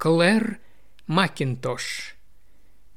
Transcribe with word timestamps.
Клэр 0.00 0.58
Макинтош. 1.08 2.16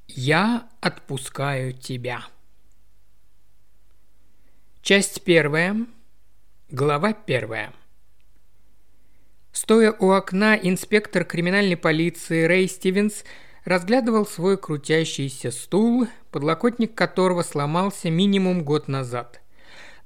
Я 0.08 0.70
отпускаю 0.80 1.74
тебя. 1.74 2.24
Часть 4.82 5.22
первая. 5.26 5.86
Глава 6.70 7.12
первая. 7.12 7.74
Стоя 9.52 9.92
у 9.92 10.12
окна, 10.12 10.56
инспектор 10.56 11.26
криминальной 11.26 11.76
полиции 11.76 12.46
Рэй 12.46 12.70
Стивенс 12.70 13.26
разглядывал 13.66 14.26
свой 14.26 14.58
крутящийся 14.58 15.52
стул, 15.52 16.08
подлокотник 16.32 16.96
которого 16.96 17.42
сломался 17.42 18.10
минимум 18.10 18.64
год 18.64 18.88
назад. 18.88 19.42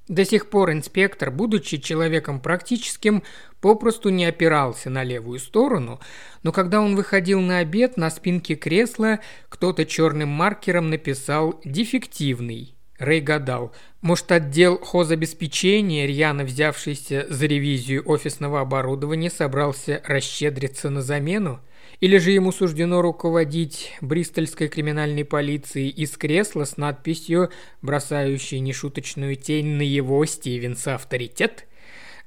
До 0.07 0.25
сих 0.25 0.49
пор 0.49 0.71
инспектор, 0.71 1.29
будучи 1.29 1.77
человеком 1.77 2.39
практическим, 2.39 3.23
попросту 3.61 4.09
не 4.09 4.25
опирался 4.25 4.89
на 4.89 5.03
левую 5.03 5.39
сторону, 5.39 5.99
но 6.43 6.51
когда 6.51 6.81
он 6.81 6.95
выходил 6.95 7.39
на 7.41 7.59
обед, 7.59 7.97
на 7.97 8.09
спинке 8.09 8.55
кресла 8.55 9.19
кто-то 9.49 9.85
черным 9.85 10.29
маркером 10.29 10.89
написал 10.89 11.59
«дефективный». 11.63 12.73
Рэй 12.99 13.21
гадал, 13.21 13.73
может, 14.01 14.31
отдел 14.31 14.79
хозобеспечения, 14.79 16.07
рьяно 16.07 16.43
взявшийся 16.43 17.27
за 17.29 17.45
ревизию 17.45 18.01
офисного 18.05 18.61
оборудования, 18.61 19.29
собрался 19.29 20.01
расщедриться 20.03 20.89
на 20.89 21.03
замену? 21.03 21.59
Или 21.99 22.17
же 22.17 22.31
ему 22.31 22.51
суждено 22.51 23.01
руководить 23.01 23.93
бристольской 24.01 24.67
криминальной 24.67 25.25
полицией 25.25 25.89
из 25.89 26.17
кресла 26.17 26.65
с 26.65 26.77
надписью, 26.77 27.51
бросающей 27.83 28.59
нешуточную 28.59 29.35
тень 29.35 29.75
на 29.75 29.83
его 29.83 30.25
Стивенса 30.25 30.95
авторитет? 30.95 31.66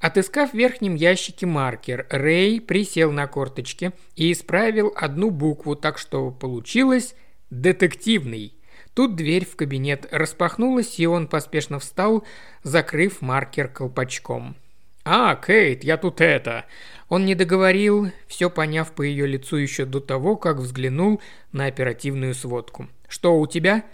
Отыскав 0.01 0.53
в 0.53 0.55
верхнем 0.55 0.95
ящике 0.95 1.45
маркер, 1.45 2.07
Рэй 2.09 2.59
присел 2.59 3.13
на 3.13 3.27
корточки 3.27 3.93
и 4.17 4.33
исправил 4.33 4.93
одну 4.97 5.31
букву 5.31 5.77
так, 5.77 5.99
что 5.99 6.31
получилось 6.31 7.15
«детективный». 7.51 8.55
Тут 8.95 9.15
дверь 9.15 9.45
в 9.45 9.57
кабинет 9.57 10.09
распахнулась, 10.11 10.99
и 10.99 11.07
он 11.07 11.29
поспешно 11.29 11.79
встал, 11.79 12.25
закрыв 12.63 13.21
маркер 13.21 13.69
колпачком. 13.69 14.57
«А, 15.05 15.37
Кейт, 15.37 15.85
я 15.85 15.97
тут 15.97 16.21
это...» 16.21 16.65
Он 17.09 17.27
не 17.27 17.35
договорил, 17.35 18.13
все 18.29 18.49
поняв 18.49 18.93
по 18.93 19.03
ее 19.03 19.27
лицу 19.27 19.57
еще 19.57 19.85
до 19.85 19.99
того, 19.99 20.37
как 20.37 20.59
взглянул 20.59 21.21
на 21.51 21.67
оперативную 21.67 22.35
сводку. 22.35 22.89
«Что 23.09 23.39
у 23.39 23.47
тебя?» 23.49 23.85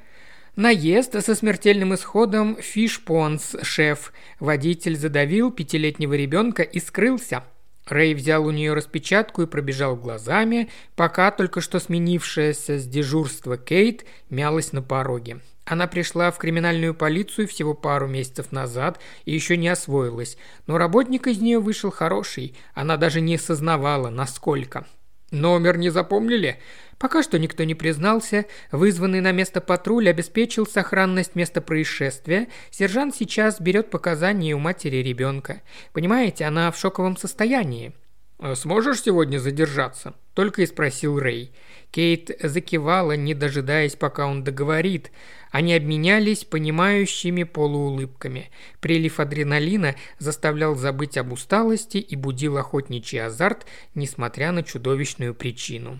Наезд 0.56 1.22
со 1.22 1.34
смертельным 1.34 1.94
исходом 1.94 2.56
Фишпонс, 2.56 3.56
шеф. 3.60 4.10
Водитель 4.40 4.96
задавил 4.96 5.50
пятилетнего 5.50 6.14
ребенка 6.14 6.62
и 6.62 6.80
скрылся. 6.80 7.44
Рэй 7.84 8.14
взял 8.14 8.46
у 8.46 8.50
нее 8.50 8.72
распечатку 8.72 9.42
и 9.42 9.46
пробежал 9.46 9.96
глазами, 9.96 10.70
пока 10.94 11.30
только 11.30 11.60
что 11.60 11.78
сменившаяся 11.78 12.78
с 12.78 12.86
дежурства 12.86 13.58
Кейт 13.58 14.06
мялась 14.30 14.72
на 14.72 14.80
пороге. 14.80 15.40
Она 15.66 15.86
пришла 15.86 16.30
в 16.30 16.38
криминальную 16.38 16.94
полицию 16.94 17.48
всего 17.48 17.74
пару 17.74 18.06
месяцев 18.06 18.50
назад 18.50 18.98
и 19.26 19.34
еще 19.34 19.58
не 19.58 19.68
освоилась, 19.68 20.38
но 20.66 20.78
работник 20.78 21.26
из 21.26 21.38
нее 21.38 21.58
вышел 21.58 21.90
хороший, 21.90 22.56
она 22.72 22.96
даже 22.96 23.20
не 23.20 23.36
сознавала, 23.36 24.08
насколько. 24.08 24.86
Номер 25.32 25.76
не 25.76 25.90
запомнили? 25.90 26.60
Пока 26.98 27.22
что 27.22 27.38
никто 27.38 27.64
не 27.64 27.74
признался. 27.74 28.46
Вызванный 28.72 29.20
на 29.20 29.32
место 29.32 29.60
патруль 29.60 30.08
обеспечил 30.08 30.66
сохранность 30.66 31.34
места 31.34 31.60
происшествия. 31.60 32.48
Сержант 32.70 33.14
сейчас 33.14 33.60
берет 33.60 33.90
показания 33.90 34.54
у 34.54 34.58
матери 34.58 34.96
ребенка. 34.96 35.62
Понимаете, 35.92 36.44
она 36.44 36.70
в 36.70 36.78
шоковом 36.78 37.16
состоянии. 37.16 37.92
«А 38.38 38.54
«Сможешь 38.54 39.02
сегодня 39.02 39.38
задержаться?»– 39.38 40.14
только 40.34 40.60
и 40.60 40.66
спросил 40.66 41.18
Рэй. 41.18 41.52
Кейт 41.90 42.30
закивала, 42.42 43.12
не 43.12 43.32
дожидаясь, 43.32 43.96
пока 43.96 44.26
он 44.26 44.44
договорит. 44.44 45.10
Они 45.50 45.74
обменялись 45.74 46.44
понимающими 46.44 47.44
полуулыбками. 47.44 48.50
Прилив 48.80 49.20
адреналина 49.20 49.94
заставлял 50.18 50.74
забыть 50.74 51.16
об 51.16 51.32
усталости 51.32 51.96
и 51.96 52.14
будил 52.14 52.58
охотничий 52.58 53.24
азарт, 53.24 53.64
несмотря 53.94 54.52
на 54.52 54.62
чудовищную 54.62 55.34
причину. 55.34 55.98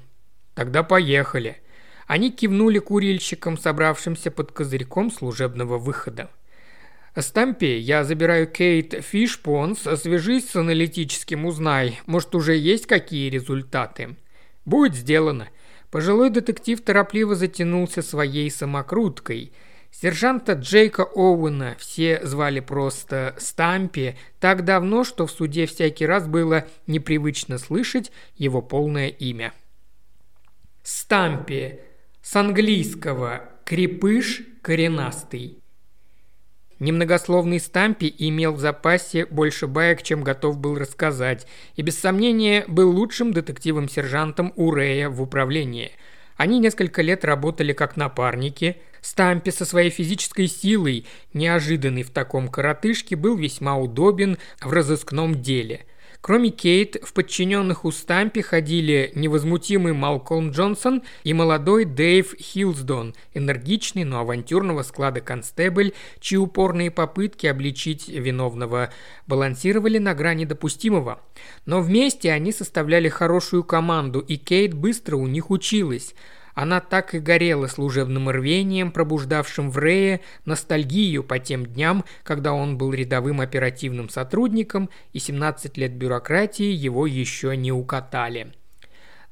«Тогда 0.56 0.82
поехали». 0.82 1.58
Они 2.06 2.30
кивнули 2.30 2.78
курильщикам, 2.78 3.58
собравшимся 3.58 4.30
под 4.30 4.52
козырьком 4.52 5.10
служебного 5.10 5.76
выхода. 5.76 6.30
«Стампе, 7.14 7.78
я 7.78 8.04
забираю 8.04 8.46
Кейт 8.46 9.04
Фишпонс, 9.04 9.80
свяжись 9.80 10.50
с 10.50 10.56
аналитическим, 10.56 11.44
узнай, 11.44 12.00
может, 12.06 12.34
уже 12.34 12.56
есть 12.56 12.86
какие 12.86 13.28
результаты?» 13.28 14.16
«Будет 14.64 14.94
сделано». 14.94 15.48
Пожилой 15.90 16.30
детектив 16.30 16.80
торопливо 16.80 17.34
затянулся 17.34 18.02
своей 18.02 18.50
самокруткой. 18.50 19.52
Сержанта 19.92 20.54
Джейка 20.54 21.02
Оуэна 21.04 21.76
все 21.78 22.20
звали 22.24 22.60
просто 22.60 23.34
Стампи 23.38 24.16
так 24.40 24.64
давно, 24.64 25.04
что 25.04 25.26
в 25.26 25.30
суде 25.30 25.66
всякий 25.66 26.06
раз 26.06 26.26
было 26.26 26.66
непривычно 26.86 27.58
слышать 27.58 28.10
его 28.36 28.62
полное 28.62 29.08
имя. 29.08 29.52
Стампи 30.88 31.80
с 32.22 32.36
английского 32.36 33.50
«крепыш 33.64 34.42
коренастый». 34.62 35.58
Немногословный 36.78 37.58
Стампи 37.58 38.14
имел 38.16 38.52
в 38.52 38.60
запасе 38.60 39.26
больше 39.26 39.66
баек, 39.66 40.04
чем 40.04 40.22
готов 40.22 40.58
был 40.58 40.78
рассказать, 40.78 41.48
и 41.74 41.82
без 41.82 41.98
сомнения 41.98 42.64
был 42.68 42.92
лучшим 42.92 43.32
детективом-сержантом 43.32 44.52
Урея 44.54 45.08
в 45.08 45.20
управлении. 45.20 45.90
Они 46.36 46.60
несколько 46.60 47.02
лет 47.02 47.24
работали 47.24 47.72
как 47.72 47.96
напарники. 47.96 48.76
Стампи 49.00 49.50
со 49.50 49.64
своей 49.64 49.90
физической 49.90 50.46
силой, 50.46 51.04
неожиданный 51.32 52.04
в 52.04 52.10
таком 52.10 52.46
коротышке, 52.46 53.16
был 53.16 53.36
весьма 53.36 53.76
удобен 53.76 54.38
в 54.60 54.72
разыскном 54.72 55.42
деле– 55.42 55.84
Кроме 56.20 56.50
Кейт, 56.50 56.96
в 57.02 57.12
подчиненных 57.12 57.84
у 57.84 57.90
Стампи 57.90 58.42
ходили 58.42 59.12
невозмутимый 59.14 59.92
Малкольм 59.92 60.50
Джонсон 60.50 61.02
и 61.24 61.34
молодой 61.34 61.84
Дэйв 61.84 62.34
Хилсдон, 62.38 63.14
энергичный, 63.34 64.04
но 64.04 64.20
авантюрного 64.20 64.82
склада 64.82 65.20
констебль, 65.20 65.92
чьи 66.20 66.38
упорные 66.38 66.90
попытки 66.90 67.46
обличить 67.46 68.08
виновного 68.08 68.92
балансировали 69.26 69.98
на 69.98 70.14
грани 70.14 70.44
допустимого. 70.44 71.20
Но 71.64 71.80
вместе 71.80 72.32
они 72.32 72.52
составляли 72.52 73.08
хорошую 73.08 73.64
команду, 73.64 74.20
и 74.20 74.36
Кейт 74.36 74.74
быстро 74.74 75.16
у 75.16 75.26
них 75.26 75.50
училась– 75.50 76.14
она 76.56 76.80
так 76.80 77.14
и 77.14 77.18
горела 77.18 77.66
служебным 77.66 78.30
рвением, 78.30 78.90
пробуждавшим 78.90 79.70
в 79.70 79.78
Рее 79.78 80.22
ностальгию 80.46 81.22
по 81.22 81.38
тем 81.38 81.66
дням, 81.66 82.02
когда 82.24 82.54
он 82.54 82.78
был 82.78 82.94
рядовым 82.94 83.42
оперативным 83.42 84.08
сотрудником, 84.08 84.88
и 85.12 85.18
17 85.18 85.76
лет 85.76 85.92
бюрократии 85.92 86.64
его 86.64 87.06
еще 87.06 87.54
не 87.58 87.72
укатали. 87.72 88.54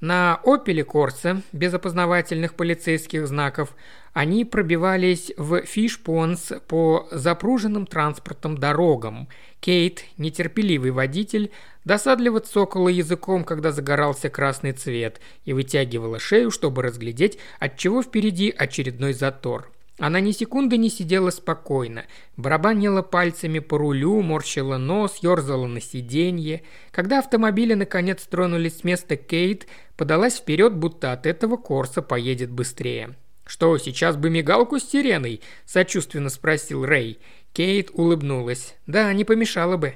На 0.00 0.38
«Опеле 0.44 0.84
Корсе», 0.84 1.40
без 1.52 1.72
опознавательных 1.72 2.52
полицейских 2.56 3.26
знаков, 3.26 3.74
они 4.12 4.44
пробивались 4.44 5.32
в 5.38 5.62
Фишпонс 5.62 6.52
по 6.68 7.08
запруженным 7.10 7.86
транспортом 7.86 8.58
дорогам. 8.58 9.28
Кейт, 9.60 10.04
нетерпеливый 10.18 10.90
водитель, 10.90 11.52
досадливо 11.84 12.40
цокала 12.40 12.88
языком, 12.88 13.44
когда 13.44 13.72
загорался 13.72 14.30
красный 14.30 14.72
цвет, 14.72 15.20
и 15.44 15.52
вытягивала 15.52 16.18
шею, 16.18 16.50
чтобы 16.50 16.82
разглядеть, 16.82 17.38
от 17.58 17.76
чего 17.76 18.02
впереди 18.02 18.54
очередной 18.56 19.12
затор. 19.12 19.70
Она 19.98 20.18
ни 20.18 20.32
секунды 20.32 20.76
не 20.76 20.90
сидела 20.90 21.30
спокойно, 21.30 22.04
барабанила 22.36 23.02
пальцами 23.02 23.60
по 23.60 23.78
рулю, 23.78 24.22
морщила 24.22 24.76
нос, 24.76 25.18
ерзала 25.22 25.68
на 25.68 25.80
сиденье. 25.80 26.62
Когда 26.90 27.20
автомобили 27.20 27.74
наконец 27.74 28.22
тронулись 28.24 28.78
с 28.78 28.84
места, 28.84 29.16
Кейт 29.16 29.68
подалась 29.96 30.38
вперед, 30.38 30.74
будто 30.74 31.12
от 31.12 31.26
этого 31.26 31.56
Корса 31.56 32.02
поедет 32.02 32.50
быстрее. 32.50 33.14
«Что, 33.46 33.76
сейчас 33.78 34.16
бы 34.16 34.30
мигалку 34.30 34.80
с 34.80 34.84
сиреной?»– 34.84 35.42
сочувственно 35.64 36.30
спросил 36.30 36.84
Рэй. 36.84 37.18
Кейт 37.52 37.90
улыбнулась. 37.92 38.74
«Да, 38.86 39.12
не 39.12 39.24
помешало 39.24 39.76
бы». 39.76 39.94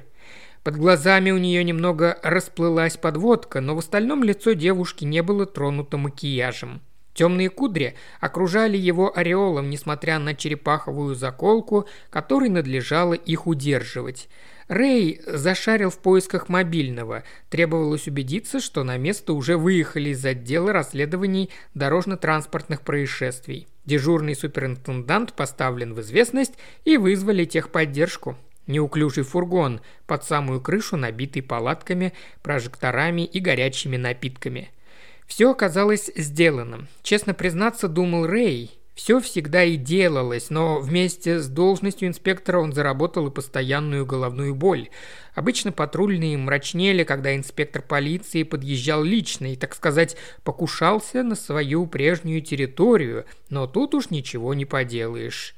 Под 0.63 0.75
глазами 0.75 1.31
у 1.31 1.37
нее 1.37 1.63
немного 1.63 2.19
расплылась 2.21 2.97
подводка, 2.97 3.61
но 3.61 3.75
в 3.75 3.79
остальном 3.79 4.23
лицо 4.23 4.53
девушки 4.53 5.05
не 5.05 5.23
было 5.23 5.45
тронуто 5.45 5.97
макияжем. 5.97 6.81
Темные 7.13 7.49
кудри 7.49 7.95
окружали 8.21 8.77
его 8.77 9.11
ореолом, 9.15 9.69
несмотря 9.69 10.19
на 10.19 10.35
черепаховую 10.35 11.15
заколку, 11.15 11.87
которой 12.09 12.49
надлежало 12.49 13.13
их 13.13 13.47
удерживать. 13.47 14.29
Рэй 14.69 15.19
зашарил 15.25 15.89
в 15.89 15.97
поисках 15.97 16.47
мобильного. 16.47 17.23
Требовалось 17.49 18.07
убедиться, 18.07 18.59
что 18.59 18.83
на 18.83 18.97
место 18.97 19.33
уже 19.33 19.57
выехали 19.57 20.11
из 20.11 20.23
отдела 20.23 20.71
расследований 20.71 21.49
дорожно-транспортных 21.73 22.81
происшествий. 22.81 23.67
Дежурный 23.85 24.35
суперинтендант 24.35 25.33
поставлен 25.33 25.95
в 25.95 26.01
известность 26.01 26.53
и 26.85 26.97
вызвали 26.97 27.45
техподдержку. 27.45 28.37
Неуклюжий 28.69 29.23
фургон 29.23 29.81
под 30.05 30.23
самую 30.23 30.61
крышу, 30.61 30.95
набитый 30.95 31.41
палатками, 31.41 32.13
прожекторами 32.43 33.25
и 33.25 33.39
горячими 33.39 33.97
напитками– 33.97 34.71
Все 35.27 35.51
оказалось 35.51 36.11
сделано. 36.15 36.87
Честно 37.03 37.33
признаться, 37.33 37.87
думал 37.87 38.25
Рэй, 38.25 38.79
все 38.99 39.21
всегда 39.21 39.63
и 39.63 39.77
делалось, 39.77 40.49
но 40.49 40.79
вместе 40.79 41.39
с 41.39 41.47
должностью 41.47 42.09
инспектора 42.09 42.59
он 42.59 42.73
заработал 42.73 43.27
и 43.27 43.31
постоянную 43.31 44.05
головную 44.05 44.53
боль. 44.53 44.89
Обычно 45.35 45.71
патрульные 45.71 46.37
мрачнели, 46.37 47.03
когда 47.05 47.35
инспектор 47.35 47.81
полиции 47.81 48.43
подъезжал 48.43 49.03
лично 49.03 49.53
и, 49.53 49.55
так 49.55 49.73
сказать, 49.73 50.17
покушался 50.43 51.23
на 51.23 51.35
свою 51.35 51.87
прежнюю 51.87 52.41
территорию, 52.41 53.25
но 53.49 53.67
тут 53.67 53.95
уж 53.95 54.09
ничего 54.09 54.53
не 54.53 54.65
поделаешь. 54.65 55.55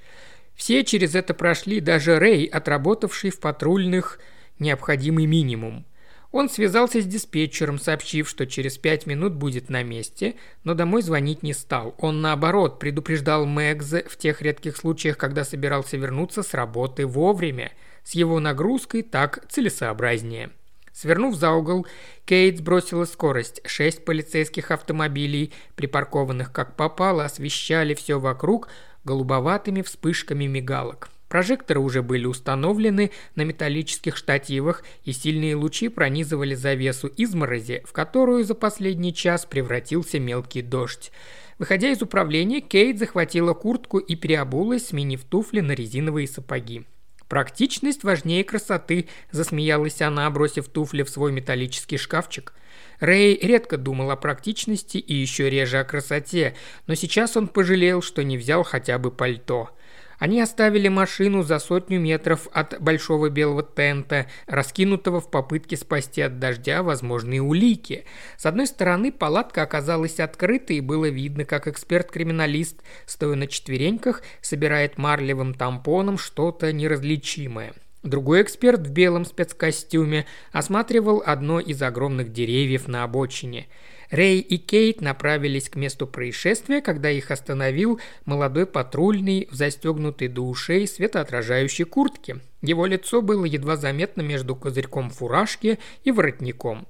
Все 0.61 0.83
через 0.83 1.15
это 1.15 1.33
прошли, 1.33 1.79
даже 1.79 2.19
Рэй, 2.19 2.45
отработавший 2.45 3.31
в 3.31 3.39
патрульных 3.39 4.19
необходимый 4.59 5.25
минимум. 5.25 5.87
Он 6.31 6.51
связался 6.51 7.01
с 7.01 7.05
диспетчером, 7.05 7.79
сообщив, 7.79 8.29
что 8.29 8.45
через 8.45 8.77
пять 8.77 9.07
минут 9.07 9.33
будет 9.33 9.71
на 9.71 9.81
месте, 9.81 10.35
но 10.63 10.75
домой 10.75 11.01
звонить 11.01 11.41
не 11.41 11.53
стал. 11.53 11.95
Он, 11.97 12.21
наоборот, 12.21 12.77
предупреждал 12.77 13.47
Мэгза 13.47 14.03
в 14.07 14.17
тех 14.17 14.43
редких 14.43 14.77
случаях, 14.77 15.17
когда 15.17 15.45
собирался 15.45 15.97
вернуться 15.97 16.43
с 16.43 16.53
работы 16.53 17.07
вовремя. 17.07 17.71
С 18.03 18.11
его 18.11 18.39
нагрузкой 18.39 19.01
так 19.01 19.43
целесообразнее. 19.49 20.51
Свернув 20.93 21.35
за 21.35 21.51
угол, 21.53 21.87
Кейт 22.25 22.59
сбросила 22.59 23.05
скорость. 23.05 23.61
Шесть 23.65 24.05
полицейских 24.05 24.69
автомобилей, 24.69 25.53
припаркованных 25.75 26.51
как 26.51 26.75
попало, 26.75 27.25
освещали 27.25 27.95
все 27.95 28.19
вокруг 28.19 28.67
голубоватыми 29.03 29.81
вспышками 29.81 30.45
мигалок. 30.45 31.09
Прожекторы 31.31 31.79
уже 31.79 32.01
были 32.03 32.25
установлены 32.25 33.11
на 33.35 33.43
металлических 33.43 34.17
штативах, 34.17 34.83
и 35.05 35.13
сильные 35.13 35.55
лучи 35.55 35.87
пронизывали 35.87 36.55
завесу 36.55 37.09
изморози, 37.15 37.83
в 37.85 37.93
которую 37.93 38.43
за 38.43 38.53
последний 38.53 39.13
час 39.13 39.45
превратился 39.45 40.19
мелкий 40.19 40.61
дождь. 40.61 41.11
Выходя 41.57 41.89
из 41.89 42.01
управления, 42.01 42.59
Кейт 42.59 42.99
захватила 42.99 43.53
куртку 43.53 43.97
и 43.97 44.15
переобулась, 44.15 44.87
сменив 44.87 45.23
туфли 45.23 45.61
на 45.61 45.71
резиновые 45.71 46.27
сапоги. 46.27 46.85
«Практичность 47.31 48.03
важнее 48.03 48.43
красоты»,– 48.43 49.07
засмеялась 49.31 50.01
она, 50.01 50.29
бросив 50.29 50.67
туфли 50.67 51.03
в 51.03 51.09
свой 51.09 51.31
металлический 51.31 51.95
шкафчик. 51.95 52.51
Рэй 52.99 53.39
редко 53.41 53.77
думал 53.77 54.11
о 54.11 54.17
практичности 54.17 54.97
и 54.97 55.13
еще 55.13 55.49
реже 55.49 55.79
о 55.79 55.85
красоте, 55.85 56.57
но 56.87 56.95
сейчас 56.95 57.37
он 57.37 57.47
пожалел, 57.47 58.01
что 58.01 58.21
не 58.21 58.37
взял 58.37 58.63
хотя 58.63 58.99
бы 58.99 59.11
пальто– 59.11 59.69
они 60.21 60.39
оставили 60.39 60.87
машину 60.87 61.41
за 61.41 61.57
сотню 61.57 61.99
метров 61.99 62.47
от 62.51 62.79
большого 62.79 63.31
белого 63.31 63.63
тента, 63.63 64.27
раскинутого 64.45 65.19
в 65.19 65.31
попытке 65.31 65.75
спасти 65.75 66.21
от 66.21 66.37
дождя 66.37 66.83
возможные 66.83 67.41
улики. 67.41 68.05
С 68.37 68.45
одной 68.45 68.67
стороны, 68.67 69.11
палатка 69.11 69.63
оказалась 69.63 70.19
открытой, 70.19 70.75
и 70.75 70.81
было 70.81 71.09
видно, 71.09 71.43
как 71.43 71.67
эксперт-криминалист, 71.67 72.83
стоя 73.07 73.35
на 73.35 73.47
четвереньках, 73.47 74.21
собирает 74.41 74.99
марлевым 74.99 75.55
тампоном 75.55 76.19
что-то 76.19 76.71
неразличимое. 76.71 77.73
Другой 78.03 78.43
эксперт 78.43 78.81
в 78.81 78.91
белом 78.91 79.25
спецкостюме 79.25 80.27
осматривал 80.51 81.23
одно 81.25 81.59
из 81.59 81.81
огромных 81.81 82.31
деревьев 82.31 82.87
на 82.87 83.03
обочине– 83.03 83.65
Рэй 84.11 84.39
и 84.39 84.57
Кейт 84.57 84.99
направились 84.99 85.69
к 85.69 85.77
месту 85.77 86.05
происшествия, 86.05 86.81
когда 86.81 87.09
их 87.09 87.31
остановил 87.31 87.99
молодой 88.25 88.65
патрульный 88.65 89.47
в 89.49 89.55
застегнутой 89.55 90.27
до 90.27 90.41
ушей 90.41 90.85
светоотражающей 90.85 91.85
куртке. 91.85 92.41
Его 92.61 92.85
лицо 92.85 93.21
было 93.21 93.45
едва 93.45 93.77
заметно 93.77 94.21
между 94.21 94.53
козырьком 94.53 95.09
фуражки 95.09 95.79
и 96.03 96.11
воротником. 96.11 96.87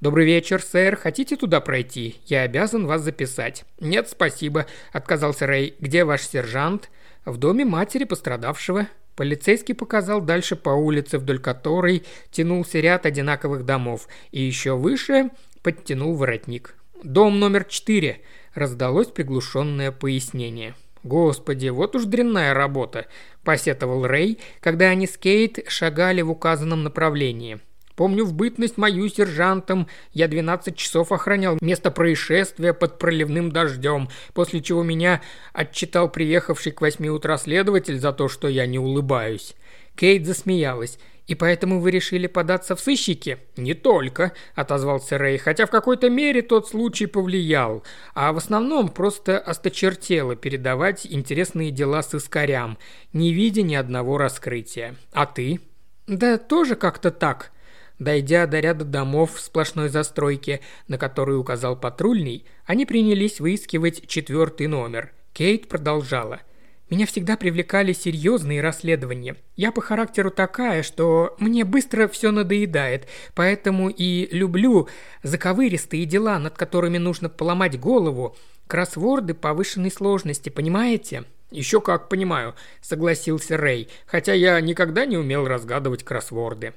«Добрый 0.00 0.24
вечер, 0.24 0.62
сэр. 0.62 0.96
Хотите 0.96 1.36
туда 1.36 1.60
пройти? 1.60 2.16
Я 2.26 2.42
обязан 2.42 2.86
вас 2.86 3.02
записать». 3.02 3.64
«Нет, 3.78 4.08
спасибо»,– 4.08 4.66
отказался 4.92 5.46
Рэй. 5.46 5.74
«Где 5.80 6.04
ваш 6.04 6.22
сержант?» 6.22 6.90
«В 7.26 7.36
доме 7.36 7.66
матери 7.66 8.04
пострадавшего». 8.04 8.88
Полицейский 9.16 9.74
показал 9.74 10.20
дальше 10.20 10.56
по 10.56 10.70
улице, 10.70 11.18
вдоль 11.18 11.38
которой 11.38 12.04
тянулся 12.30 12.80
ряд 12.80 13.06
одинаковых 13.06 13.64
домов, 13.64 14.08
и 14.32 14.42
еще 14.42 14.76
выше 14.76 15.30
подтянул 15.64 16.14
воротник. 16.14 16.76
«Дом 17.02 17.40
номер 17.40 17.64
четыре»,– 17.64 18.20
раздалось 18.54 19.08
приглушенное 19.08 19.90
пояснение. 19.90 20.74
«Господи, 21.02 21.68
вот 21.68 21.96
уж 21.96 22.04
дрянная 22.04 22.54
работа»,– 22.54 23.06
посетовал 23.44 24.06
Рэй, 24.06 24.38
когда 24.60 24.86
они 24.86 25.06
с 25.06 25.16
Кейт 25.16 25.58
шагали 25.66 26.22
в 26.22 26.30
указанном 26.30 26.84
направлении. 26.84 27.60
Помню, 27.96 28.24
в 28.24 28.34
бытность 28.34 28.76
мою 28.76 29.08
сержантом 29.08 29.86
я 30.12 30.28
12 30.28 30.76
часов 30.76 31.12
охранял 31.12 31.56
место 31.60 31.90
происшествия 31.90 32.74
под 32.74 32.98
проливным 32.98 33.52
дождем, 33.52 34.08
после 34.34 34.60
чего 34.60 34.82
меня 34.82 35.22
отчитал 35.52 36.10
приехавший 36.10 36.72
к 36.72 36.80
8 36.80 37.06
утра 37.08 37.38
следователь 37.38 37.98
за 37.98 38.12
то, 38.12 38.28
что 38.28 38.48
я 38.48 38.66
не 38.66 38.78
улыбаюсь. 38.78 39.54
Кейт 39.96 40.26
засмеялась. 40.26 40.98
«И 41.26 41.34
поэтому 41.34 41.80
вы 41.80 41.90
решили 41.90 42.26
податься 42.26 42.76
в 42.76 42.80
сыщики?» 42.80 43.38
«Не 43.56 43.72
только»,– 43.74 44.32
отозвался 44.54 45.16
Рэй, 45.16 45.38
хотя 45.38 45.64
в 45.64 45.70
какой-то 45.70 46.10
мере 46.10 46.42
тот 46.42 46.68
случай 46.68 47.06
повлиял, 47.06 47.82
а 48.14 48.32
в 48.32 48.36
основном 48.36 48.90
просто 48.90 49.38
осточертело 49.38 50.36
передавать 50.36 51.06
интересные 51.06 51.70
дела 51.70 52.02
с 52.02 52.14
искорям, 52.14 52.76
не 53.14 53.32
видя 53.32 53.62
ни 53.62 53.74
одного 53.74 54.18
раскрытия. 54.18 54.96
«А 55.12 55.24
ты?» 55.24 55.60
«Да 56.06 56.38
тоже 56.38 56.76
как-то 56.76 57.10
так», 57.10 57.52
Дойдя 58.00 58.48
до 58.48 58.58
ряда 58.58 58.84
домов 58.84 59.36
в 59.36 59.40
сплошной 59.40 59.88
застройке, 59.88 60.60
на 60.88 60.98
которую 60.98 61.40
указал 61.40 61.76
патрульный, 61.76 62.44
они 62.66 62.86
принялись 62.86 63.38
выискивать 63.38 64.08
четвертый 64.08 64.66
номер. 64.66 65.12
Кейт 65.32 65.68
продолжала– 65.68 66.40
меня 66.90 67.06
всегда 67.06 67.36
привлекали 67.36 67.92
серьезные 67.92 68.60
расследования. 68.60 69.36
Я 69.56 69.72
по 69.72 69.80
характеру 69.80 70.30
такая, 70.30 70.82
что 70.82 71.34
мне 71.38 71.64
быстро 71.64 72.08
все 72.08 72.30
надоедает, 72.30 73.08
поэтому 73.34 73.88
и 73.88 74.28
люблю 74.30 74.88
заковыристые 75.22 76.04
дела, 76.04 76.38
над 76.38 76.56
которыми 76.56 76.98
нужно 76.98 77.28
поломать 77.28 77.80
голову, 77.80 78.36
кроссворды 78.66 79.34
повышенной 79.34 79.90
сложности, 79.90 80.50
понимаете? 80.50 81.24
«Еще 81.50 81.80
как 81.80 82.08
понимаю»,— 82.08 82.56
согласился 82.80 83.56
Рэй, 83.56 83.88
хотя 84.06 84.32
я 84.32 84.60
никогда 84.60 85.06
не 85.06 85.16
умел 85.16 85.46
разгадывать 85.46 86.02
кроссворды. 86.02 86.74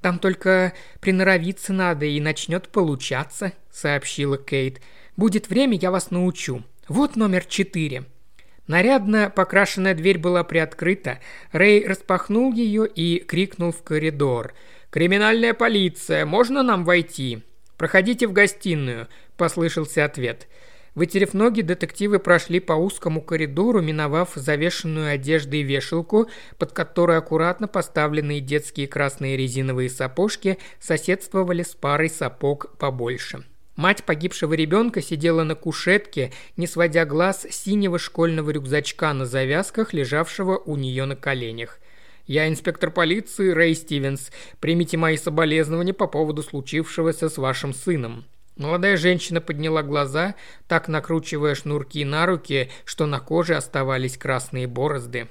«Там 0.00 0.18
только 0.18 0.72
приноровиться 1.00 1.72
надо, 1.72 2.06
и 2.06 2.18
начнет 2.20 2.68
получаться»,— 2.68 3.52
сообщила 3.70 4.36
Кейт. 4.36 4.80
«Будет 5.16 5.48
время, 5.48 5.78
я 5.78 5.92
вас 5.92 6.10
научу. 6.10 6.64
Вот 6.88 7.14
номер 7.14 7.44
четыре». 7.44 8.04
Нарядно 8.66 9.30
покрашенная 9.34 9.94
дверь 9.94 10.18
была 10.18 10.42
приоткрыта. 10.42 11.20
Рэй 11.52 11.86
распахнул 11.86 12.52
ее 12.52 12.86
и 12.86 13.20
крикнул 13.20 13.70
в 13.72 13.82
коридор. 13.82 14.54
«Криминальная 14.90 15.54
полиция! 15.54 16.26
Можно 16.26 16.62
нам 16.62 16.84
войти?» 16.84 17.42
«Проходите 17.76 18.26
в 18.26 18.32
гостиную»,– 18.32 19.08
послышался 19.36 20.04
ответ. 20.04 20.48
Вытерев 20.96 21.34
ноги, 21.34 21.60
детективы 21.60 22.18
прошли 22.18 22.58
по 22.58 22.72
узкому 22.72 23.20
коридору, 23.20 23.82
миновав 23.82 24.30
завешенную 24.34 25.12
одеждой 25.12 25.60
вешалку, 25.60 26.30
под 26.58 26.72
которой 26.72 27.18
аккуратно 27.18 27.68
поставленные 27.68 28.40
детские 28.40 28.88
красные 28.88 29.36
резиновые 29.36 29.90
сапожки 29.90 30.56
соседствовали 30.80 31.62
с 31.62 31.74
парой 31.74 32.08
сапог 32.08 32.74
побольше. 32.78 33.44
Мать 33.76 34.04
погибшего 34.04 34.54
ребенка 34.54 35.02
сидела 35.02 35.44
на 35.44 35.54
кушетке, 35.54 36.32
не 36.56 36.66
сводя 36.66 37.04
глаз 37.04 37.46
синего 37.50 37.98
школьного 37.98 38.50
рюкзачка 38.50 39.12
на 39.12 39.26
завязках, 39.26 39.92
лежавшего 39.92 40.56
у 40.56 40.76
нее 40.76 41.04
на 41.04 41.14
коленях. 41.14 41.78
«Я 42.26 42.48
инспектор 42.48 42.90
полиции 42.90 43.50
Рэй 43.50 43.74
Стивенс. 43.74 44.32
Примите 44.60 44.96
мои 44.96 45.16
соболезнования 45.16 45.92
по 45.92 46.06
поводу 46.06 46.42
случившегося 46.42 47.28
с 47.28 47.36
вашим 47.36 47.74
сыном». 47.74 48.24
Молодая 48.56 48.96
женщина 48.96 49.42
подняла 49.42 49.82
глаза, 49.82 50.34
так 50.66 50.88
накручивая 50.88 51.54
шнурки 51.54 52.02
на 52.06 52.24
руки, 52.24 52.70
что 52.86 53.04
на 53.04 53.20
коже 53.20 53.54
оставались 53.54 54.16
красные 54.16 54.66
борозды. 54.66 55.28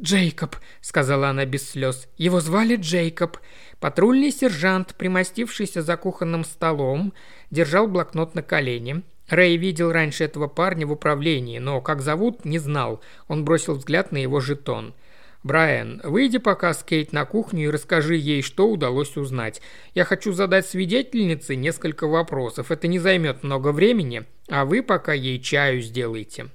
«Джейкоб»,— 0.00 0.56
сказала 0.80 1.28
она 1.28 1.44
без 1.44 1.70
слез. 1.70 2.08
«Его 2.16 2.40
звали 2.40 2.76
Джейкоб. 2.76 3.38
Патрульный 3.78 4.30
сержант, 4.30 4.94
примостившийся 4.96 5.82
за 5.82 5.96
кухонным 5.96 6.44
столом, 6.44 7.12
держал 7.50 7.86
блокнот 7.88 8.34
на 8.34 8.42
колене. 8.42 9.02
Рэй 9.28 9.56
видел 9.56 9.92
раньше 9.92 10.24
этого 10.24 10.46
парня 10.46 10.86
в 10.86 10.92
управлении, 10.92 11.58
но 11.58 11.80
как 11.80 12.00
зовут, 12.00 12.44
не 12.44 12.58
знал. 12.58 13.00
Он 13.28 13.44
бросил 13.44 13.74
взгляд 13.74 14.12
на 14.12 14.18
его 14.18 14.40
жетон. 14.40 14.94
«Брайан, 15.42 16.00
выйди 16.04 16.38
пока 16.38 16.72
с 16.72 16.84
Кейт 16.84 17.12
на 17.12 17.24
кухню 17.24 17.64
и 17.64 17.70
расскажи 17.70 18.14
ей, 18.14 18.42
что 18.42 18.68
удалось 18.68 19.16
узнать. 19.16 19.60
Я 19.94 20.04
хочу 20.04 20.32
задать 20.32 20.66
свидетельнице 20.66 21.56
несколько 21.56 22.06
вопросов. 22.06 22.70
Это 22.70 22.86
не 22.86 23.00
займет 23.00 23.42
много 23.42 23.72
времени, 23.72 24.24
а 24.48 24.64
вы 24.64 24.82
пока 24.82 25.12
ей 25.12 25.40
чаю 25.40 25.80
сделайте». 25.80 26.48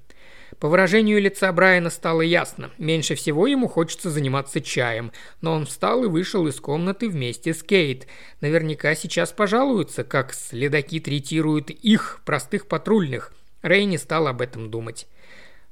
По 0.59 0.69
выражению 0.69 1.21
лица 1.21 1.51
Брайана 1.53 1.91
стало 1.91 2.21
ясно. 2.21 2.71
Меньше 2.79 3.13
всего 3.13 3.45
ему 3.45 3.67
хочется 3.67 4.09
заниматься 4.09 4.59
чаем. 4.59 5.11
Но 5.41 5.53
он 5.53 5.67
встал 5.67 6.03
и 6.03 6.07
вышел 6.07 6.47
из 6.47 6.59
комнаты 6.59 7.09
вместе 7.09 7.53
с 7.53 7.61
Кейт. 7.61 8.07
Наверняка 8.41 8.95
сейчас 8.95 9.31
пожалуются, 9.31 10.03
как 10.03 10.33
следаки 10.33 10.99
третируют 10.99 11.69
их, 11.69 12.21
простых 12.25 12.67
патрульных. 12.67 13.33
Рэй 13.61 13.85
не 13.85 13.99
стал 13.99 14.27
об 14.27 14.41
этом 14.41 14.71
думать. 14.71 15.07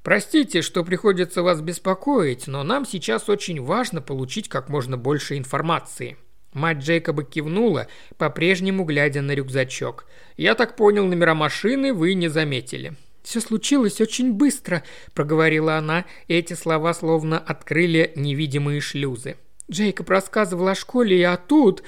«Простите, 0.03 0.61
что 0.61 0.83
приходится 0.83 1.41
вас 1.41 1.61
беспокоить, 1.61 2.45
но 2.45 2.61
нам 2.61 2.85
сейчас 2.85 3.27
очень 3.27 3.59
важно 3.59 4.03
получить 4.03 4.49
как 4.49 4.69
можно 4.69 4.97
больше 4.97 5.35
информации». 5.35 6.17
Мать 6.53 6.77
Джейкоба 6.77 7.23
кивнула, 7.23 7.87
по-прежнему 8.19 8.83
глядя 8.83 9.23
на 9.23 9.31
рюкзачок. 9.31 10.05
«Я 10.37 10.53
так 10.53 10.75
понял, 10.75 11.05
номера 11.05 11.33
машины 11.33 11.91
вы 11.91 12.13
не 12.13 12.27
заметили». 12.27 12.93
«Все 13.25 13.41
случилось 13.41 13.99
очень 14.01 14.33
быстро»,– 14.33 14.83
проговорила 15.15 15.77
она, 15.77 16.05
и 16.27 16.35
эти 16.35 16.53
слова 16.53 16.93
словно 16.93 17.39
открыли 17.39 18.13
невидимые 18.15 18.81
шлюзы. 18.81 19.35
Джейкоб 19.69 20.07
рассказывал 20.11 20.67
о 20.67 20.75
школе, 20.75 21.27
а 21.27 21.35
тут 21.35 21.81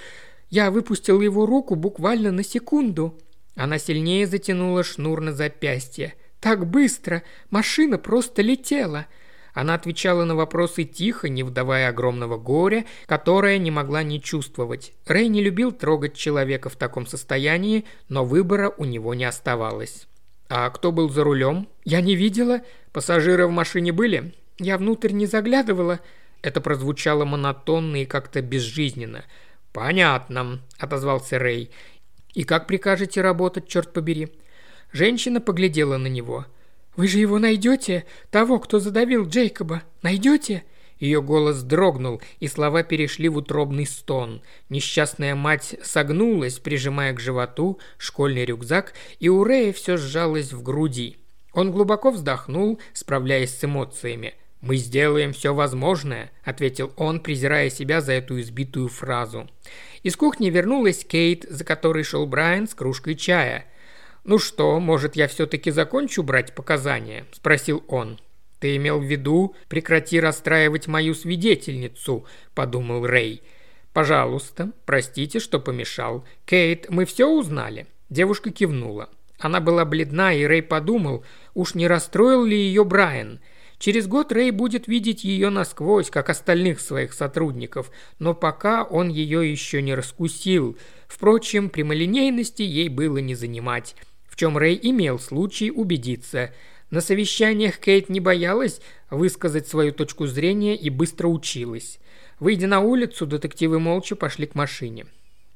я 0.49 0.71
выпустил 0.71 1.21
его 1.21 1.45
руку 1.45 1.75
буквально 1.75 2.31
на 2.31 2.43
секунду. 2.43 3.19
Она 3.55 3.77
сильнее 3.77 4.25
затянула 4.25 4.83
шнур 4.83 5.21
на 5.21 5.31
запястье. 5.31 6.15
«Так 6.39 6.65
быстро! 6.65 7.21
Машина 7.51 7.99
просто 7.99 8.41
летела!» 8.41 9.05
Она 9.53 9.75
отвечала 9.75 10.25
на 10.25 10.35
вопросы 10.35 10.85
тихо, 10.85 11.29
не 11.29 11.43
вдавая 11.43 11.89
огромного 11.89 12.37
горя, 12.37 12.83
которое 13.05 13.59
не 13.59 13.69
могла 13.69 14.01
не 14.01 14.19
чувствовать. 14.19 14.93
Рэй 15.05 15.27
не 15.27 15.43
любил 15.43 15.71
трогать 15.71 16.15
человека 16.15 16.69
в 16.69 16.75
таком 16.75 17.05
состоянии, 17.05 17.85
но 18.09 18.25
выбора 18.25 18.73
у 18.75 18.85
него 18.85 19.13
не 19.13 19.25
оставалось. 19.25 20.07
«А 20.49 20.69
кто 20.69 20.91
был 20.91 21.09
за 21.09 21.23
рулем?» 21.23 21.67
«Я 21.83 22.01
не 22.01 22.15
видела. 22.15 22.61
Пассажиры 22.91 23.47
в 23.47 23.51
машине 23.51 23.91
были?» 23.91 24.33
«Я 24.59 24.77
внутрь 24.77 25.11
не 25.11 25.25
заглядывала». 25.25 25.99
Это 26.41 26.61
прозвучало 26.61 27.25
монотонно 27.25 28.03
и 28.03 28.05
как-то 28.05 28.41
безжизненно. 28.41 29.25
«Понятно»,— 29.73 30.61
отозвался 30.79 31.39
Рэй. 31.39 31.71
«И 32.33 32.43
как 32.43 32.67
прикажете 32.67 33.21
работать, 33.21 33.67
черт 33.67 33.93
побери?» 33.93 34.31
Женщина 34.91 35.41
поглядела 35.41 35.97
на 35.97 36.07
него– 36.07 36.45
«Вы 36.97 37.07
же 37.07 37.19
его 37.19 37.37
найдете? 37.37 38.05
Того, 38.31 38.59
кто 38.59 38.79
задавил 38.79 39.27
Джейкоба? 39.27 39.83
Найдете?» 40.01 40.63
Ее 40.99 41.21
голос 41.21 41.61
дрогнул, 41.63 42.21
и 42.39 42.47
слова 42.47 42.83
перешли 42.83 43.29
в 43.29 43.37
утробный 43.37 43.85
стон. 43.85 44.41
Несчастная 44.69 45.35
мать 45.35 45.75
согнулась, 45.83 46.59
прижимая 46.59 47.13
к 47.13 47.19
животу 47.19 47.79
школьный 47.97 48.45
рюкзак, 48.45 48.93
и 49.19 49.29
у 49.29 49.43
Рэя 49.43 49.73
все 49.73 49.97
сжалось 49.97 50.53
в 50.53 50.63
груди. 50.63 51.17
Он 51.53 51.71
глубоко 51.71 52.11
вздохнул, 52.11 52.79
справляясь 52.93 53.57
с 53.57 53.63
эмоциями. 53.63 54.35
«Мы 54.61 54.77
сделаем 54.77 55.33
все 55.33 55.53
возможное»,— 55.53 56.31
ответил 56.43 56.91
он, 56.97 57.19
презирая 57.19 57.69
себя 57.69 58.01
за 58.01 58.13
эту 58.13 58.41
избитую 58.41 58.89
фразу. 58.89 59.47
Из 60.01 60.15
кухни 60.15 60.49
вернулась 60.49 61.05
Кейт, 61.05 61.45
за 61.47 61.63
которой 61.63 62.03
шел 62.03 62.25
Брайан 62.25 62.67
с 62.67 62.73
кружкой 62.73 63.15
чая— 63.15 63.65
«Ну 64.27 64.39
что, 64.39 64.77
может, 64.81 65.15
я 65.15 65.29
все-таки 65.29 65.71
закончу 65.71 66.21
брать 66.21 66.53
показания?»– 66.53 67.25
спросил 67.31 67.81
он. 67.87 68.19
«Ты 68.59 68.75
имел 68.77 68.99
в 68.99 69.03
виду, 69.03 69.55
прекрати 69.69 70.19
расстраивать 70.19 70.87
мою 70.87 71.13
свидетельницу»,– 71.13 72.25
подумал 72.55 73.05
Рэй. 73.05 73.43
«Пожалуйста, 73.93 74.71
простите, 74.85 75.39
что 75.39 75.59
помешал. 75.59 76.25
Кейт, 76.45 76.87
мы 76.89 77.05
все 77.05 77.27
узнали?» 77.27 77.87
Девушка 78.09 78.51
кивнула. 78.51 79.09
Она 79.37 79.59
была 79.59 79.85
бледна, 79.85 80.33
и 80.33 80.45
Рэй 80.45 80.63
подумал, 80.63 81.23
уж 81.53 81.75
не 81.75 81.87
расстроил 81.87 82.43
ли 82.43 82.57
ее 82.57 82.83
Брайан. 82.83 83.39
Через 83.77 84.07
год 84.07 84.31
Рэй 84.31 84.49
будет 84.49 84.87
видеть 84.87 85.23
ее 85.23 85.49
насквозь, 85.49 86.09
как 86.09 86.29
остальных 86.29 86.79
своих 86.79 87.13
сотрудников, 87.13 87.91
но 88.17 88.33
пока 88.33 88.83
он 88.83 89.09
ее 89.09 89.49
еще 89.49 89.83
не 89.83 89.93
раскусил. 89.93 90.77
Впрочем, 91.07 91.69
прямолинейности 91.69 92.63
ей 92.63 92.89
было 92.89 93.19
не 93.19 93.35
занимать 93.35 93.95
чем 94.37 94.57
Рэй 94.57 94.79
имел 94.81 95.19
случай 95.19 95.71
убедиться. 95.71 96.53
На 96.89 97.01
совещаниях 97.01 97.79
Кейт 97.79 98.09
не 98.09 98.19
боялась 98.19 98.81
высказать 99.09 99.67
свою 99.67 99.91
точку 99.91 100.25
зрения 100.27 100.75
и 100.75 100.89
быстро 100.89 101.27
училась. 101.27 101.99
Выйдя 102.39 102.67
на 102.67 102.79
улицу, 102.79 103.25
детективы 103.25 103.79
молча 103.79 104.15
пошли 104.15 104.47
к 104.47 104.55
машине. 104.55 105.05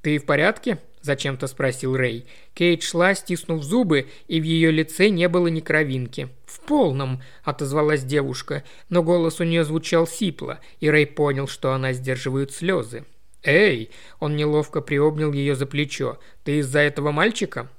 «Ты 0.01 0.17
в 0.17 0.25
порядке?»– 0.25 0.79
зачем-то 1.01 1.47
спросил 1.47 1.95
Рэй. 1.95 2.25
Кейт 2.53 2.81
шла, 2.81 3.13
стиснув 3.13 3.63
зубы, 3.63 4.07
и 4.27 4.41
в 4.41 4.43
ее 4.43 4.71
лице 4.71 5.09
не 5.09 5.29
было 5.29 5.47
ни 5.47 5.59
кровинки. 5.59 6.29
«В 6.45 6.59
полном»,– 6.61 7.21
отозвалась 7.43 8.03
девушка, 8.03 8.63
но 8.89 9.03
голос 9.03 9.39
у 9.39 9.43
нее 9.43 9.63
звучал 9.63 10.07
сипло, 10.07 10.59
и 10.79 10.89
Рэй 10.89 11.05
понял, 11.05 11.47
что 11.47 11.71
она 11.73 11.93
сдерживает 11.93 12.51
слезы. 12.51 13.05
«Эй!»– 13.43 13.91
он 14.19 14.35
неловко 14.35 14.81
приобнял 14.81 15.31
ее 15.31 15.55
за 15.55 15.67
плечо. 15.67 16.19
«Ты 16.43 16.57
из-за 16.57 16.79
этого 16.79 17.11
мальчика?» 17.11 17.69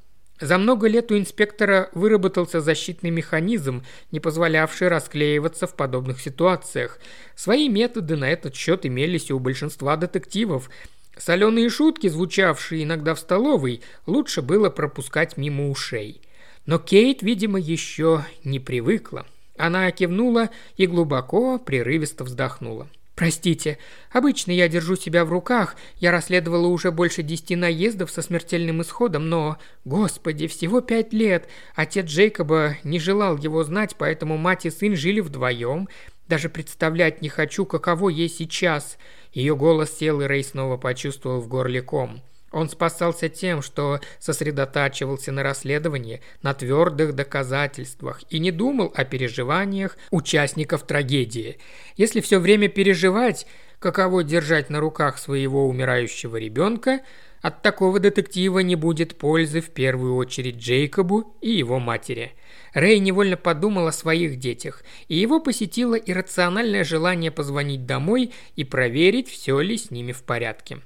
За 0.43 0.59
много 0.59 0.89
лет 0.89 1.13
у 1.13 1.17
инспектора 1.17 1.89
выработался 1.93 2.61
защитный 2.61 3.11
механизм, 3.11 3.85
не 4.11 4.19
позволявший 4.19 4.89
расклеиваться 4.89 5.69
в 5.69 5.77
подобных 5.77 6.21
ситуациях. 6.21 6.99
Свои 7.37 7.69
методы 7.69 8.17
на 8.17 8.29
этот 8.29 8.57
счет 8.57 8.85
имелись 8.85 9.31
и 9.31 9.33
у 9.33 9.39
большинства 9.39 9.97
детективов. 9.97 10.69
Соленые 11.17 11.71
шутки, 11.71 12.09
звучавшие 12.09 12.83
иногда 12.83 13.15
в 13.15 13.21
столовой, 13.21 13.83
лучше 14.07 14.43
было 14.43 14.69
пропускать 14.69 15.37
мимо 15.37 15.71
ушей. 15.71 16.21
Но 16.67 16.81
Кейт, 16.81 17.23
видимо, 17.23 17.61
еще 17.61 18.25
не 18.43 18.59
привыкла. 18.59 19.27
Она 19.57 19.89
кивнула 19.93 20.51
и 20.77 20.89
глубоко, 20.89 21.61
прерывисто 21.61 22.25
вздохнула. 22.25 22.89
Простите, 23.23 23.79
обычно 24.11 24.51
я 24.51 24.67
держу 24.67 24.97
себя 24.97 25.25
в 25.25 25.31
руках, 25.31 25.77
я 25.99 26.11
расследовала 26.11 26.67
уже 26.67 26.91
больше 26.91 27.23
десяти 27.23 27.55
наездов 27.55 28.11
со 28.11 28.21
смертельным 28.21 28.83
исходом, 28.83 29.29
но, 29.29 29.59
господи, 29.85 30.49
всего 30.49 30.81
пять 30.81 31.13
лет. 31.13 31.49
Отец 31.77 32.07
Джейкоба 32.07 32.79
не 32.83 32.99
желал 32.99 33.37
его 33.37 33.63
знать, 33.63 33.95
поэтому 33.97 34.39
мать 34.39 34.67
и 34.67 34.71
сын 34.71 34.97
жили 34.97 35.21
вдвоем. 35.21 35.89
Даже 36.27 36.49
представлять 36.49 37.23
не 37.23 37.29
хочу, 37.29 37.65
каково 37.65 38.09
ей 38.09 38.29
сейчас. 38.29 38.99
Ее 39.33 39.55
голос 39.55 39.97
сел, 39.97 40.21
и 40.21 40.25
Рэй 40.25 40.43
снова 40.43 40.77
почувствовал 40.77 41.41
в 41.41 41.47
горле 41.47 41.81
ком. 41.81 42.23
Он 42.53 42.69
спасался 42.69 43.29
тем, 43.29 43.63
что 43.63 44.01
сосредотачивался 44.19 45.33
на 45.33 45.43
расследовании, 45.43 46.21
на 46.43 46.53
твердых 46.55 47.15
доказательствах 47.15 48.23
и 48.29 48.39
не 48.39 48.51
думал 48.51 48.93
о 48.95 49.05
переживаниях 49.05 49.97
участников 50.11 50.87
трагедии. 50.87 51.59
Если 51.97 52.21
все 52.21 52.39
время 52.39 52.69
переживать, 52.69 53.47
каково 53.79 54.23
держать 54.23 54.71
на 54.71 54.81
руках 54.81 55.19
своего 55.19 55.67
умирающего 55.67 56.37
ребенка, 56.37 57.01
от 57.41 57.63
такого 57.63 57.99
детектива 57.99 58.61
не 58.61 58.77
будет 58.77 59.17
пользы 59.17 59.61
в 59.61 59.71
первую 59.71 60.15
очередь 60.15 60.59
Джейкобу 60.59 61.37
и 61.41 61.51
его 61.51 61.81
матери. 61.81 62.35
Рэй 62.73 63.01
невольно 63.01 63.37
подумал 63.37 63.89
о 63.89 63.93
своих 63.93 64.39
детях, 64.39 64.85
и 65.09 65.17
его 65.17 65.41
посетило 65.41 65.97
иррациональное 65.97 66.85
желание 66.85 67.33
позвонить 67.33 67.85
домой 67.85 68.33
и 68.55 68.63
проверить, 68.63 69.29
все 69.29 69.59
ли 69.61 69.77
с 69.77 69.91
ними 69.91 70.13
в 70.13 70.23
порядке. 70.23 70.79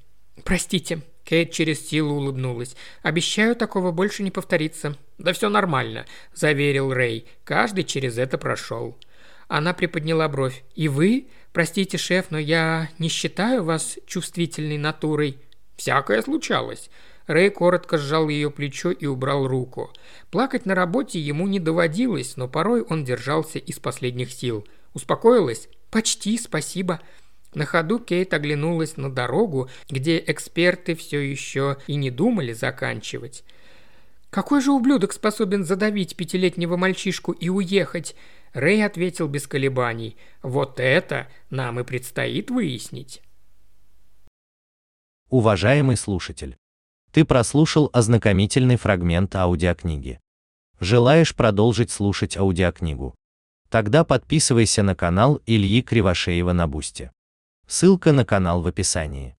«Простите», 0.44 1.02
Кейт 1.26 1.50
через 1.50 1.86
силу 1.86 2.14
улыбнулась. 2.14 2.76
«Обещаю, 3.02 3.56
такого 3.56 3.90
больше 3.90 4.22
не 4.22 4.30
повторится». 4.30 4.96
«Да 5.18 5.32
все 5.32 5.48
нормально»,– 5.48 6.06
заверил 6.34 6.92
Рэй. 6.92 7.26
«Каждый 7.42 7.82
через 7.82 8.16
это 8.16 8.38
прошел». 8.38 8.96
Она 9.48 9.74
приподняла 9.74 10.28
бровь. 10.28 10.62
«И 10.76 10.86
вы? 10.86 11.26
Простите, 11.52 11.98
шеф, 11.98 12.26
но 12.30 12.38
я 12.38 12.90
не 12.98 13.08
считаю 13.08 13.64
вас 13.64 13.98
чувствительной 14.06 14.78
натурой». 14.78 15.38
«Всякое 15.76 16.22
случалось». 16.22 16.90
Рэй 17.26 17.50
коротко 17.50 17.98
сжал 17.98 18.28
ее 18.28 18.52
плечо 18.52 18.92
и 18.92 19.06
убрал 19.06 19.48
руку. 19.48 19.92
Плакать 20.30 20.64
на 20.64 20.76
работе 20.76 21.18
ему 21.18 21.48
не 21.48 21.58
доводилось, 21.58 22.36
но 22.36 22.46
порой 22.46 22.82
он 22.82 23.04
держался 23.04 23.58
из 23.58 23.80
последних 23.80 24.30
сил. 24.30 24.64
«Успокоилась?» 24.94 25.68
«Почти, 25.90 26.38
спасибо». 26.38 27.00
На 27.56 27.64
ходу 27.64 27.98
Кейт 27.98 28.34
оглянулась 28.34 28.98
на 28.98 29.10
дорогу, 29.10 29.70
где 29.88 30.22
эксперты 30.26 30.94
все 30.94 31.20
еще 31.20 31.78
и 31.86 31.94
не 31.96 32.10
думали 32.10 32.52
заканчивать. 32.52 33.44
«Какой 34.28 34.60
же 34.60 34.72
ублюдок 34.72 35.14
способен 35.14 35.64
задавить 35.64 36.16
пятилетнего 36.16 36.76
мальчишку 36.76 37.32
и 37.32 37.48
уехать?» 37.48 38.14
Рэй 38.52 38.84
ответил 38.84 39.26
без 39.26 39.46
колебаний. 39.46 40.18
«Вот 40.42 40.78
это 40.78 41.28
нам 41.48 41.80
и 41.80 41.84
предстоит 41.84 42.50
выяснить». 42.50 43.22
Уважаемый 45.30 45.96
слушатель, 45.96 46.58
ты 47.10 47.24
прослушал 47.24 47.88
ознакомительный 47.94 48.76
фрагмент 48.76 49.34
аудиокниги. 49.34 50.20
Желаешь 50.78 51.34
продолжить 51.34 51.90
слушать 51.90 52.36
аудиокнигу? 52.36 53.14
Тогда 53.70 54.04
подписывайся 54.04 54.82
на 54.82 54.94
канал 54.94 55.40
Ильи 55.46 55.80
Кривошеева 55.80 56.52
на 56.52 56.66
Бусте. 56.68 57.12
Ссылка 57.66 58.12
на 58.12 58.24
канал 58.24 58.62
в 58.62 58.66
описании. 58.68 59.36